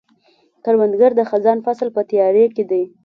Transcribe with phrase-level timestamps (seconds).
[0.63, 2.83] کروندګر د خزان فصل په تیاري کې دی